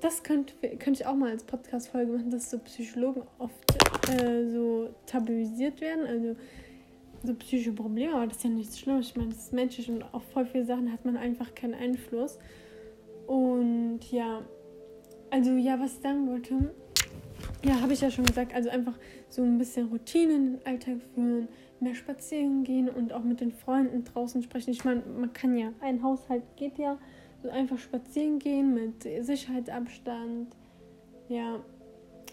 das 0.00 0.22
könnte, 0.22 0.54
könnte 0.76 1.02
ich 1.02 1.06
auch 1.06 1.14
mal 1.14 1.30
als 1.30 1.44
Podcast-Folge 1.44 2.12
machen, 2.12 2.30
dass 2.30 2.50
so 2.50 2.58
Psychologen 2.58 3.22
oft 3.38 4.10
äh, 4.10 4.48
so 4.50 4.88
tabuisiert 5.06 5.80
werden. 5.80 6.06
Also 6.06 6.36
so 7.22 7.34
psychische 7.34 7.72
Probleme, 7.72 8.14
aber 8.14 8.26
das 8.26 8.38
ist 8.38 8.44
ja 8.44 8.50
nichts 8.50 8.78
Schlimmes. 8.78 9.08
Ich 9.08 9.16
meine, 9.16 9.28
das 9.28 9.38
ist 9.38 9.52
menschlich 9.52 9.90
und 9.90 10.02
auf 10.14 10.22
voll 10.32 10.46
viele 10.46 10.64
Sachen 10.64 10.90
hat 10.90 11.04
man 11.04 11.16
einfach 11.16 11.54
keinen 11.54 11.74
Einfluss. 11.74 12.38
Und 13.26 14.00
ja, 14.10 14.42
also 15.30 15.52
ja, 15.52 15.78
was 15.78 15.94
ich 15.94 16.00
sagen 16.00 16.28
wollte, 16.28 16.74
ja, 17.62 17.80
habe 17.80 17.92
ich 17.92 18.00
ja 18.00 18.10
schon 18.10 18.24
gesagt, 18.24 18.54
also 18.54 18.70
einfach 18.70 18.94
so 19.28 19.42
ein 19.42 19.58
bisschen 19.58 19.88
Routinen 19.88 20.36
in 20.36 20.52
den 20.52 20.66
Alltag 20.66 20.96
führen, 21.14 21.48
mehr 21.80 21.94
spazieren 21.94 22.64
gehen 22.64 22.88
und 22.88 23.12
auch 23.12 23.22
mit 23.22 23.40
den 23.40 23.52
Freunden 23.52 24.04
draußen 24.04 24.42
sprechen. 24.42 24.70
Ich 24.70 24.84
meine, 24.84 25.02
man 25.02 25.32
kann 25.32 25.56
ja, 25.56 25.72
ein 25.80 26.02
Haushalt 26.02 26.44
geht 26.56 26.78
ja, 26.78 26.98
so 27.42 27.50
einfach 27.50 27.78
spazieren 27.78 28.38
gehen 28.38 28.74
mit 28.74 29.02
Sicherheitsabstand. 29.24 30.56
Ja. 31.28 31.60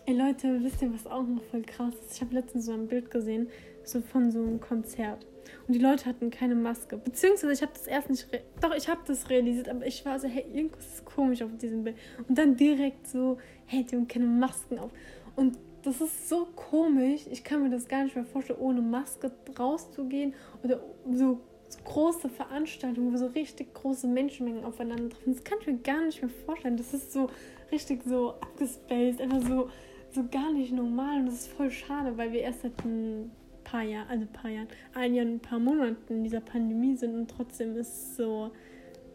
Ey 0.06 0.16
Leute, 0.16 0.64
wisst 0.64 0.82
ihr, 0.82 0.94
was 0.94 1.06
auch 1.06 1.26
noch 1.28 1.44
voll 1.44 1.64
krass 1.64 1.94
ist? 1.96 2.16
Ich 2.16 2.22
habe 2.22 2.34
letztens 2.34 2.66
so 2.66 2.74
ein 2.74 2.88
Bild 2.88 3.12
gesehen, 3.12 3.48
so 3.84 4.02
von 4.02 4.32
so 4.32 4.40
einem 4.40 4.62
Konzert. 4.62 5.26
Und 5.68 5.74
die 5.74 5.80
Leute 5.80 6.06
hatten 6.06 6.30
keine 6.30 6.56
Maske. 6.56 6.98
Beziehungsweise 6.98 7.54
ich 7.54 7.62
habe 7.62 7.72
das 7.74 7.88
erst 7.88 8.10
nicht. 8.10 8.28
Doch, 8.62 8.76
ich 8.76 8.88
habe 8.88 9.02
das 9.06 9.30
realisiert, 9.30 9.70
aber 9.70 9.86
ich 9.86 10.06
war 10.06 10.20
so, 10.20 10.28
hey, 10.28 10.46
irgendwas 10.54 10.86
ist 10.86 11.06
komisch 11.06 11.42
auf 11.42 11.56
diesem 11.58 11.84
Bild. 11.84 11.98
Und 12.28 12.38
dann 12.38 12.56
direkt 12.56 13.08
so, 13.08 13.38
hey, 13.66 13.84
die 13.84 13.96
haben 13.96 14.08
keine 14.08 14.26
Masken 14.26 14.80
auf. 14.80 14.92
Und 15.36 15.58
das 15.84 16.02
ist 16.02 16.28
so 16.28 16.48
komisch. 16.56 17.22
Ich 17.32 17.44
kann 17.44 17.64
mir 17.64 17.70
das 17.70 17.88
gar 17.88 18.04
nicht 18.04 18.16
mehr 18.16 18.26
vorstellen, 18.26 18.60
ohne 18.60 18.82
Maske 18.82 19.32
rauszugehen 19.58 20.34
oder 20.64 20.82
so 21.14 21.40
große 21.86 22.30
Veranstaltungen, 22.30 23.14
wo 23.14 23.18
so 23.18 23.28
richtig 23.28 23.74
große 23.74 24.08
Menschenmengen 24.08 24.64
aufeinander 24.64 25.10
treffen. 25.10 25.34
Das 25.34 25.44
kann 25.44 25.58
ich 25.62 25.68
mir 25.68 25.78
gar 25.78 26.06
nicht 26.06 26.22
mehr 26.22 26.32
vorstellen. 26.46 26.78
Das 26.78 26.94
ist 26.94 27.12
so 27.14 27.30
richtig 27.72 28.04
so 28.06 28.32
abgespaced, 28.32 29.22
einfach 29.22 29.42
so, 29.48 29.70
so 30.12 30.26
gar 30.30 30.52
nicht 30.52 30.74
normal. 30.74 31.20
Und 31.20 31.28
das 31.28 31.36
ist 31.36 31.48
voll 31.48 31.72
schade, 31.72 32.18
weil 32.18 32.32
wir 32.32 32.42
erst 32.42 32.62
seit 32.62 32.84
ein 32.84 33.32
paar 33.70 33.84
Jahren, 33.84 34.08
also 34.08 34.26
paar 34.32 34.52
Jahren, 34.52 34.68
ein 34.94 35.14
Jahr, 35.14 35.26
ein 35.26 35.40
paar 35.40 35.60
Monaten 35.60 36.24
dieser 36.24 36.42
Pandemie 36.42 36.96
sind 36.96 37.16
und 37.16 37.30
trotzdem 37.30 37.76
ist 37.76 38.16
so, 38.16 38.52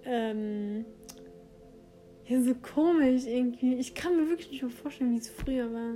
ähm, 0.05 0.85
ja, 2.27 2.41
so 2.41 2.55
komisch 2.55 3.27
irgendwie. 3.27 3.75
Ich 3.75 3.95
kann 3.95 4.17
mir 4.17 4.29
wirklich 4.29 4.51
nicht 4.51 4.63
mehr 4.63 4.71
vorstellen, 4.71 5.13
wie 5.13 5.19
es 5.19 5.31
früher 5.31 5.73
war 5.73 5.95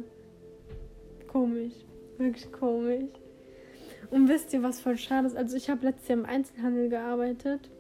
komisch. 1.37 1.75
Wirklich 2.17 2.51
komisch. 2.51 3.11
Und 4.11 4.29
wisst 4.29 4.53
ihr, 4.55 4.63
was 4.63 4.81
voll 4.81 4.97
schade 4.97 5.27
ist? 5.27 5.37
Also 5.37 5.57
ich 5.57 5.69
habe 5.69 5.85
letztes 5.85 6.09
Jahr 6.09 6.19
im 6.19 6.25
Einzelhandel 6.25 6.89
gearbeitet. 6.89 7.71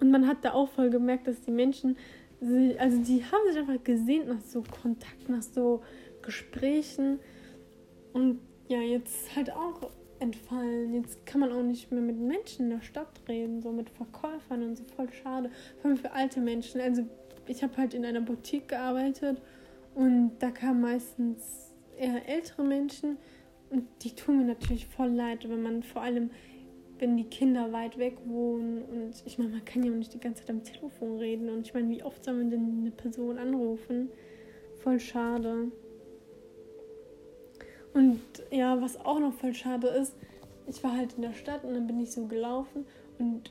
Und 0.00 0.10
man 0.10 0.26
hat 0.26 0.38
da 0.42 0.52
auch 0.52 0.70
voll 0.70 0.88
gemerkt, 0.88 1.26
dass 1.26 1.42
die 1.42 1.50
Menschen, 1.50 1.96
also 2.40 2.98
die 3.02 3.22
haben 3.24 3.48
sich 3.48 3.58
einfach 3.58 3.84
gesehnt 3.84 4.28
nach 4.28 4.40
so 4.40 4.62
Kontakt, 4.62 5.28
nach 5.28 5.42
so 5.42 5.82
Gesprächen. 6.22 7.20
Und 8.14 8.40
ja, 8.68 8.80
jetzt 8.80 9.34
halt 9.36 9.52
auch 9.52 9.90
entfallen. 10.22 10.94
Jetzt 10.94 11.26
kann 11.26 11.40
man 11.40 11.52
auch 11.52 11.62
nicht 11.62 11.90
mehr 11.90 12.00
mit 12.00 12.18
Menschen 12.18 12.66
in 12.66 12.70
der 12.70 12.82
Stadt 12.82 13.20
reden, 13.28 13.60
so 13.60 13.72
mit 13.72 13.90
Verkäufern 13.90 14.62
und 14.62 14.76
so 14.76 14.84
voll 14.84 15.12
schade. 15.12 15.50
Vor 15.80 15.90
allem 15.90 15.98
für 15.98 16.12
alte 16.12 16.40
Menschen. 16.40 16.80
Also 16.80 17.04
ich 17.46 17.62
habe 17.62 17.76
halt 17.76 17.92
in 17.92 18.04
einer 18.04 18.20
Boutique 18.20 18.68
gearbeitet 18.68 19.42
und 19.94 20.32
da 20.38 20.50
kam 20.50 20.80
meistens 20.80 21.74
eher 21.98 22.26
ältere 22.28 22.64
Menschen 22.64 23.18
und 23.70 23.84
die 24.02 24.14
tun 24.14 24.38
mir 24.38 24.44
natürlich 24.44 24.86
voll 24.86 25.10
leid, 25.10 25.48
wenn 25.48 25.62
man 25.62 25.82
vor 25.82 26.02
allem, 26.02 26.30
wenn 26.98 27.16
die 27.16 27.24
Kinder 27.24 27.72
weit 27.72 27.98
weg 27.98 28.16
wohnen 28.26 28.82
und 28.82 29.14
ich 29.26 29.38
meine, 29.38 29.50
man 29.50 29.64
kann 29.64 29.82
ja 29.82 29.90
auch 29.90 29.96
nicht 29.96 30.14
die 30.14 30.20
ganze 30.20 30.42
Zeit 30.42 30.50
am 30.50 30.62
Telefon 30.62 31.18
reden 31.18 31.48
und 31.48 31.66
ich 31.66 31.74
meine, 31.74 31.88
wie 31.90 32.02
oft 32.02 32.24
soll 32.24 32.34
man 32.34 32.50
denn 32.50 32.78
eine 32.80 32.90
Person 32.90 33.38
anrufen? 33.38 34.08
Voll 34.82 35.00
schade. 35.00 35.70
Und 37.94 38.20
ja, 38.52 38.80
was 38.80 39.00
auch 39.00 39.18
noch 39.18 39.32
voll 39.32 39.54
schade 39.54 39.88
ist, 39.88 40.14
ich 40.66 40.82
war 40.84 40.96
halt 40.96 41.14
in 41.14 41.22
der 41.22 41.34
Stadt 41.34 41.64
und 41.64 41.74
dann 41.74 41.86
bin 41.86 41.98
ich 42.00 42.12
so 42.12 42.26
gelaufen 42.26 42.86
und 43.18 43.50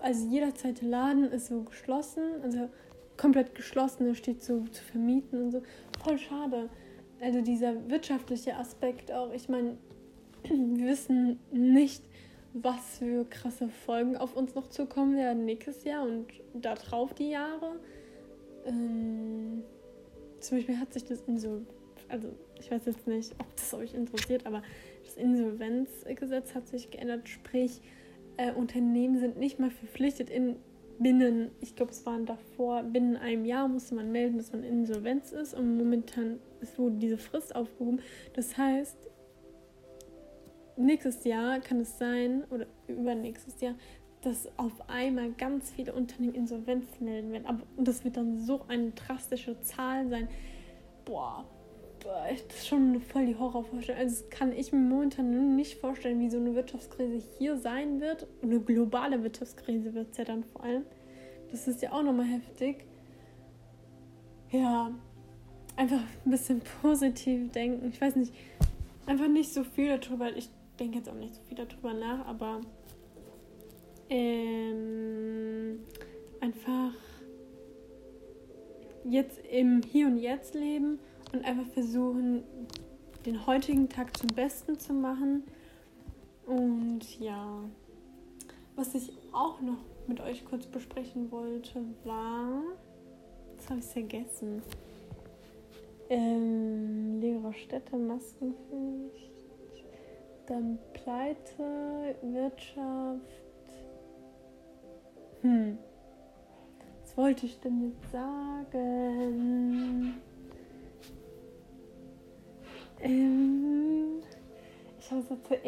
also 0.00 0.28
jeder 0.28 0.54
zweite 0.54 0.86
Laden 0.86 1.24
ist 1.32 1.48
so 1.48 1.62
geschlossen, 1.62 2.22
also 2.42 2.68
komplett 3.16 3.54
geschlossen, 3.56 4.06
da 4.06 4.14
steht 4.14 4.44
so 4.44 4.60
zu 4.64 4.84
vermieten 4.84 5.42
und 5.42 5.50
so. 5.50 5.62
Voll 6.04 6.18
schade 6.18 6.70
also 7.20 7.40
dieser 7.40 7.88
wirtschaftliche 7.88 8.56
Aspekt 8.56 9.10
auch, 9.12 9.32
ich 9.32 9.48
meine, 9.48 9.76
wir 10.44 10.86
wissen 10.86 11.38
nicht, 11.50 12.02
was 12.52 12.98
für 12.98 13.24
krasse 13.24 13.68
Folgen 13.68 14.16
auf 14.16 14.36
uns 14.36 14.54
noch 14.54 14.68
zukommen 14.68 15.16
werden 15.16 15.44
nächstes 15.44 15.84
Jahr 15.84 16.04
und 16.04 16.26
darauf 16.54 17.12
die 17.14 17.30
Jahre. 17.30 17.78
Ähm, 18.64 19.62
zum 20.40 20.58
Beispiel 20.58 20.78
hat 20.78 20.92
sich 20.92 21.04
das 21.04 21.20
Insol 21.22 21.66
also 22.08 22.28
ich 22.58 22.70
weiß 22.70 22.86
jetzt 22.86 23.06
nicht, 23.06 23.32
ob 23.38 23.54
das 23.56 23.74
euch 23.74 23.94
interessiert, 23.94 24.46
aber 24.46 24.62
das 25.04 25.16
Insolvenzgesetz 25.16 26.54
hat 26.54 26.68
sich 26.68 26.90
geändert, 26.90 27.28
sprich 27.28 27.80
äh, 28.36 28.52
Unternehmen 28.52 29.18
sind 29.18 29.38
nicht 29.38 29.58
mal 29.58 29.70
verpflichtet 29.70 30.30
in 30.30 30.56
binnen, 30.98 31.50
ich 31.60 31.76
glaube 31.76 31.92
es 31.92 32.06
waren 32.06 32.26
davor, 32.26 32.82
binnen 32.82 33.16
einem 33.16 33.44
Jahr 33.44 33.68
musste 33.68 33.94
man 33.94 34.12
melden, 34.12 34.38
dass 34.38 34.52
man 34.52 34.64
insolvenz 34.64 35.32
ist 35.32 35.54
und 35.54 35.76
momentan 35.76 36.38
es 36.60 36.78
wurde 36.78 36.96
diese 36.96 37.18
Frist 37.18 37.54
aufgehoben. 37.54 38.00
Das 38.34 38.56
heißt, 38.56 38.96
nächstes 40.76 41.24
Jahr 41.24 41.60
kann 41.60 41.80
es 41.80 41.98
sein, 41.98 42.44
oder 42.50 42.66
übernächstes 42.86 43.60
Jahr, 43.60 43.74
dass 44.22 44.48
auf 44.58 44.88
einmal 44.88 45.32
ganz 45.32 45.70
viele 45.70 45.92
Unternehmen 45.92 46.34
Insolvenz 46.34 46.86
melden 47.00 47.30
werden. 47.32 47.46
Aber, 47.46 47.62
das 47.76 48.04
wird 48.04 48.16
dann 48.16 48.38
so 48.38 48.62
eine 48.68 48.90
drastische 48.92 49.60
Zahl 49.60 50.08
sein. 50.08 50.28
Boah, 51.04 51.44
das 52.48 52.58
ist 52.58 52.68
schon 52.68 53.00
voll 53.00 53.26
die 53.26 53.36
Horrorvorstellung. 53.36 54.00
Also 54.00 54.22
das 54.22 54.30
kann 54.30 54.52
ich 54.52 54.72
mir 54.72 54.78
momentan 54.78 55.56
nicht 55.56 55.80
vorstellen, 55.80 56.20
wie 56.20 56.30
so 56.30 56.38
eine 56.38 56.54
Wirtschaftskrise 56.54 57.22
hier 57.38 57.56
sein 57.56 58.00
wird. 58.00 58.26
Eine 58.42 58.60
globale 58.60 59.22
Wirtschaftskrise 59.22 59.94
wird 59.94 60.12
es 60.12 60.16
ja 60.16 60.24
dann 60.24 60.44
vor 60.44 60.62
allem. 60.62 60.84
Das 61.50 61.68
ist 61.68 61.82
ja 61.82 61.92
auch 61.92 62.02
nochmal 62.02 62.26
heftig. 62.26 62.84
Ja, 64.50 64.90
einfach 65.76 66.00
ein 66.24 66.30
bisschen 66.30 66.60
positiv 66.82 67.50
denken. 67.52 67.88
Ich 67.88 68.00
weiß 68.00 68.16
nicht, 68.16 68.32
einfach 69.06 69.28
nicht 69.28 69.52
so 69.52 69.64
viel 69.64 69.98
darüber. 69.98 70.34
Ich 70.36 70.48
denke 70.78 70.98
jetzt 70.98 71.08
auch 71.08 71.14
nicht 71.14 71.34
so 71.34 71.40
viel 71.42 71.56
darüber 71.56 71.94
nach, 71.94 72.26
aber 72.26 72.60
ähm, 74.08 75.80
einfach 76.40 76.92
jetzt 79.04 79.38
im 79.50 79.82
Hier 79.82 80.06
und 80.06 80.18
Jetzt 80.18 80.54
leben 80.54 80.98
und 81.32 81.44
einfach 81.44 81.66
versuchen, 81.72 82.44
den 83.24 83.46
heutigen 83.46 83.88
Tag 83.88 84.16
zum 84.16 84.28
Besten 84.28 84.78
zu 84.78 84.92
machen. 84.92 85.42
Und 86.46 87.18
ja, 87.18 87.60
was 88.76 88.94
ich 88.94 89.10
auch 89.32 89.60
noch 89.60 89.78
mit 90.06 90.20
euch 90.20 90.44
kurz 90.44 90.66
besprechen 90.66 91.32
wollte, 91.32 91.82
war, 92.04 92.62
das 93.56 93.68
habe 93.68 93.80
ich 93.80 93.86
vergessen. 93.86 94.62
Ähm, 96.08 97.20
leere 97.20 97.52
Städte, 97.52 97.96
Maskenpflicht, 97.96 99.32
dann 100.46 100.78
Pleite, 100.92 102.14
Wirtschaft. 102.22 103.20
Hm. 105.40 105.78
Was 107.02 107.16
wollte 107.16 107.46
ich 107.46 107.58
denn 107.60 107.90
jetzt 107.90 108.12
sagen? 108.12 110.14
Ähm, 113.06 114.22
ich 114.98 115.10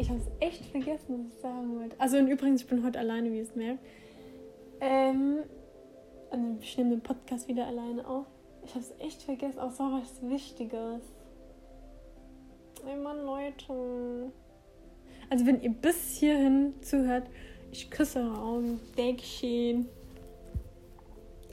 habe 0.09 0.19
es 0.19 0.27
echt 0.39 0.65
vergessen, 0.65 1.25
was 1.25 1.35
ich 1.35 1.41
sagen 1.41 1.79
wollte. 1.79 1.95
Also 1.99 2.17
und 2.17 2.27
übrigens, 2.27 2.61
ich 2.61 2.67
bin 2.67 2.83
heute 2.83 2.99
alleine, 2.99 3.31
wie 3.31 3.37
ihr 3.37 3.43
es 3.43 3.55
merkt. 3.55 3.79
Ähm, 4.81 5.39
also 6.29 6.45
ich 6.61 6.77
nehme 6.77 6.91
den 6.91 7.01
Podcast 7.01 7.47
wieder 7.47 7.67
alleine 7.67 8.05
auf. 8.07 8.25
Ich 8.65 8.71
habe 8.75 8.81
es 8.83 8.93
echt 8.99 9.23
vergessen, 9.23 9.59
auch 9.59 9.71
so 9.71 9.83
was 9.83 10.21
Wichtiges. 10.21 11.01
Mann, 13.03 13.25
Leute. 13.25 14.31
Also 15.29 15.45
wenn 15.45 15.61
ihr 15.61 15.71
bis 15.71 16.17
hierhin 16.17 16.73
zuhört, 16.81 17.27
ich 17.71 17.89
küsse 17.89 18.19
eure 18.19 18.37
Augen. 18.37 18.79
Dankeschön. 18.95 19.87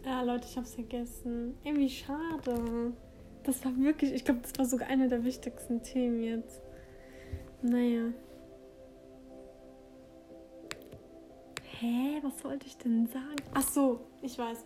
Ja, 0.04 0.22
Leute, 0.22 0.46
ich 0.48 0.56
habe 0.56 0.66
es 0.66 0.74
vergessen. 0.74 1.56
Irgendwie 1.64 1.90
schade. 1.90 2.92
Das 3.46 3.64
war 3.64 3.72
wirklich, 3.78 4.12
ich 4.12 4.24
glaube, 4.24 4.40
das 4.42 4.58
war 4.58 4.64
sogar 4.64 4.88
einer 4.88 5.06
der 5.06 5.24
wichtigsten 5.24 5.80
Themen 5.80 6.20
jetzt. 6.20 6.60
Naja. 7.62 8.12
Hä, 11.78 12.18
was 12.22 12.42
wollte 12.44 12.66
ich 12.66 12.76
denn 12.76 13.06
sagen? 13.06 13.36
Ach 13.54 13.62
so, 13.62 14.00
ich 14.20 14.36
weiß. 14.36 14.64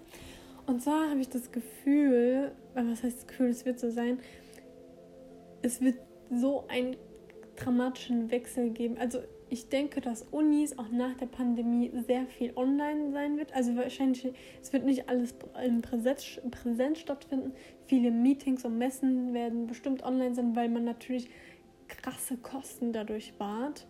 Und 0.67 0.83
zwar 0.83 1.11
habe 1.11 1.21
ich 1.21 1.29
das 1.29 1.53
Gefühl, 1.53 2.53
was 2.73 3.03
heißt 3.03 3.19
das 3.19 3.27
Gefühl, 3.27 3.49
es 3.49 3.67
wird 3.67 3.79
so 3.79 3.91
sein, 3.91 4.19
es 5.61 5.83
wird 5.83 5.99
so 6.31 6.67
einen 6.69 6.97
dramatischen 7.57 8.31
Wechsel 8.31 8.71
geben. 8.71 8.97
Also 8.97 9.19
ich 9.51 9.69
denke, 9.69 10.01
dass 10.01 10.25
Unis 10.31 10.79
auch 10.79 10.91
nach 10.91 11.15
der 11.17 11.27
Pandemie 11.27 11.91
sehr 12.07 12.25
viel 12.27 12.53
online 12.55 13.11
sein 13.13 13.37
wird. 13.37 13.53
Also 13.53 13.75
wahrscheinlich, 13.75 14.33
es 14.63 14.73
wird 14.73 14.85
nicht 14.85 15.09
alles 15.09 15.35
in 15.67 15.83
Präsenz, 15.83 16.41
Präsenz 16.53 17.01
stattfinden. 17.01 17.53
Viele 17.87 18.13
Meetings 18.13 18.65
und 18.65 18.79
Messen 18.79 19.35
werden 19.35 19.67
bestimmt 19.67 20.05
online 20.05 20.37
sein, 20.37 20.55
weil 20.55 20.69
man 20.69 20.85
natürlich 20.85 21.29
krasse 21.89 22.37
Kosten 22.37 22.93
dadurch 22.93 23.27
spart. 23.27 23.89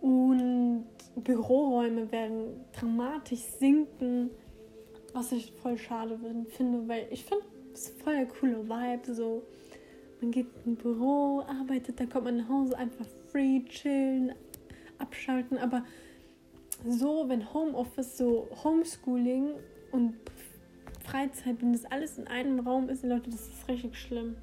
Und 0.00 0.86
Büroräume 1.14 2.10
werden 2.10 2.64
dramatisch 2.72 3.42
sinken, 3.60 4.30
was 5.14 5.30
ich 5.30 5.52
voll 5.52 5.78
schade 5.78 6.18
finde, 6.48 6.88
weil 6.88 7.06
ich 7.10 7.24
finde, 7.24 7.44
es 7.72 7.90
ist 7.90 8.02
voll 8.02 8.16
der 8.16 8.26
coole 8.26 8.68
Vibe. 8.68 9.14
So, 9.14 9.44
man 10.20 10.32
geht 10.32 10.46
in 10.64 10.72
ein 10.72 10.76
Büro, 10.76 11.42
arbeitet, 11.46 12.00
dann 12.00 12.08
kommt 12.08 12.24
man 12.24 12.38
nach 12.38 12.48
Hause, 12.48 12.76
einfach 12.76 13.06
free 13.30 13.60
chillen, 13.68 14.32
abschalten. 14.98 15.58
Aber 15.58 15.84
so, 16.84 17.28
wenn 17.28 17.52
Homeoffice, 17.52 18.16
so 18.16 18.48
Homeschooling 18.64 19.54
und 19.92 20.14
Freizeit, 21.04 21.62
wenn 21.62 21.72
das 21.72 21.84
alles 21.86 22.18
in 22.18 22.26
einem 22.26 22.60
Raum 22.60 22.88
ist, 22.88 23.04
Leute, 23.04 23.30
das 23.30 23.48
ist 23.48 23.68
richtig 23.68 23.96
schlimm. 23.96 24.36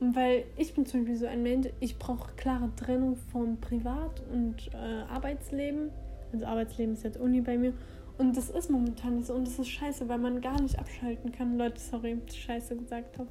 Und 0.00 0.16
weil 0.16 0.44
ich 0.56 0.74
bin 0.74 0.86
zum 0.86 1.00
Beispiel 1.00 1.16
so 1.16 1.26
ein 1.26 1.42
Mensch, 1.42 1.68
ich 1.78 1.98
brauche 1.98 2.32
klare 2.34 2.74
Trennung 2.74 3.16
vom 3.16 3.60
Privat- 3.60 4.22
und 4.32 4.70
äh, 4.72 5.02
Arbeitsleben. 5.12 5.90
Also 6.32 6.46
Arbeitsleben 6.46 6.94
ist 6.94 7.04
jetzt 7.04 7.18
Uni 7.18 7.42
bei 7.42 7.58
mir. 7.58 7.74
Und 8.16 8.36
das 8.36 8.50
ist 8.50 8.70
momentan 8.70 9.16
nicht 9.16 9.26
so. 9.26 9.34
Und 9.34 9.46
das 9.46 9.58
ist 9.58 9.68
scheiße, 9.68 10.08
weil 10.08 10.18
man 10.18 10.40
gar 10.40 10.60
nicht 10.60 10.78
abschalten 10.78 11.32
kann. 11.32 11.58
Leute, 11.58 11.78
sorry, 11.78 12.18
scheiße 12.32 12.76
gesagt 12.76 13.18
habe. 13.18 13.28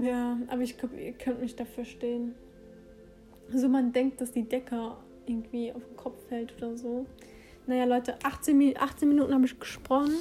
Ja, 0.00 0.38
aber 0.48 0.62
ich 0.62 0.78
glaube, 0.78 0.96
ihr 0.96 1.12
könnt 1.12 1.40
mich 1.40 1.56
dafür 1.56 1.84
stehen. 1.84 2.34
So 3.52 3.68
man 3.68 3.92
denkt, 3.92 4.20
dass 4.20 4.32
die 4.32 4.44
Decke 4.44 4.92
irgendwie 5.26 5.72
auf 5.72 5.84
den 5.84 5.96
Kopf 5.96 6.16
fällt 6.28 6.56
oder 6.56 6.76
so. 6.76 7.06
Naja, 7.66 7.84
Leute, 7.84 8.16
18, 8.22 8.76
18 8.76 9.08
Minuten 9.08 9.34
habe 9.34 9.44
ich 9.44 9.58
gesprochen. 9.58 10.14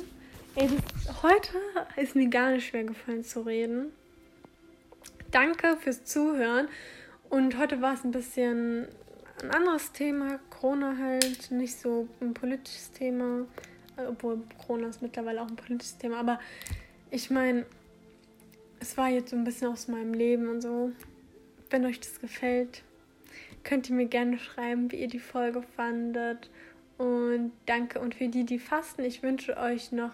Ey, 0.55 0.67
das, 0.67 1.23
heute 1.23 1.49
ist 1.95 2.15
mir 2.15 2.27
gar 2.27 2.51
nicht 2.51 2.67
schwer 2.67 2.83
gefallen 2.83 3.23
zu 3.23 3.41
reden. 3.41 3.91
Danke 5.31 5.77
fürs 5.77 6.03
Zuhören. 6.05 6.67
Und 7.29 7.57
heute 7.57 7.81
war 7.81 7.93
es 7.93 8.03
ein 8.03 8.11
bisschen 8.11 8.87
ein 9.43 9.51
anderes 9.51 9.91
Thema. 9.91 10.39
Corona 10.49 10.97
halt, 10.97 11.51
nicht 11.51 11.79
so 11.79 12.07
ein 12.19 12.33
politisches 12.33 12.91
Thema. 12.91 13.45
Obwohl 13.97 14.41
Corona 14.65 14.87
ist 14.87 15.01
mittlerweile 15.01 15.41
auch 15.41 15.47
ein 15.47 15.55
politisches 15.55 15.97
Thema. 15.97 16.19
Aber 16.19 16.39
ich 17.11 17.29
meine, 17.29 17.65
es 18.79 18.97
war 18.97 19.09
jetzt 19.09 19.29
so 19.31 19.35
ein 19.35 19.43
bisschen 19.43 19.67
aus 19.67 19.87
meinem 19.87 20.13
Leben 20.13 20.49
und 20.49 20.61
so. 20.61 20.91
Wenn 21.69 21.85
euch 21.85 21.99
das 21.99 22.19
gefällt, 22.19 22.83
könnt 23.63 23.89
ihr 23.89 23.95
mir 23.95 24.07
gerne 24.07 24.39
schreiben, 24.39 24.91
wie 24.91 24.97
ihr 24.97 25.07
die 25.07 25.19
Folge 25.19 25.61
fandet. 25.75 26.49
Und 26.97 27.51
danke. 27.65 27.99
Und 27.99 28.15
für 28.15 28.27
die, 28.27 28.43
die 28.43 28.59
fasten, 28.59 29.03
ich 29.03 29.23
wünsche 29.23 29.57
euch 29.57 29.91
noch, 29.91 30.11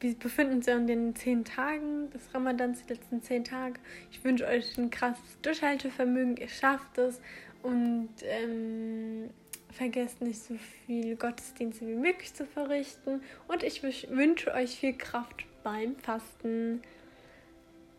wir 0.00 0.14
befinden 0.14 0.56
uns 0.56 0.66
ja 0.66 0.76
in 0.76 0.86
den 0.86 1.14
zehn 1.14 1.44
Tagen 1.44 2.10
des 2.10 2.22
Ramadans, 2.34 2.84
die 2.84 2.92
letzten 2.92 3.22
zehn 3.22 3.44
Tage. 3.44 3.80
Ich 4.10 4.22
wünsche 4.22 4.46
euch 4.46 4.76
ein 4.76 4.90
krasses 4.90 5.40
Durchhaltevermögen. 5.42 6.36
Ihr 6.36 6.48
schafft 6.48 6.98
es. 6.98 7.20
Und 7.62 8.10
ähm, 8.22 9.30
vergesst 9.72 10.20
nicht 10.20 10.42
so 10.42 10.54
viel 10.86 11.16
Gottesdienste 11.16 11.86
wie 11.86 11.94
möglich 11.94 12.32
zu 12.34 12.46
verrichten. 12.46 13.22
Und 13.48 13.62
ich 13.62 13.82
wünsche 13.82 14.52
euch 14.52 14.76
viel 14.76 14.92
Kraft 14.92 15.44
beim 15.62 15.96
Fasten. 15.96 16.82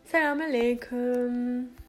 Salam 0.06 0.42
alaikum. 0.42 1.70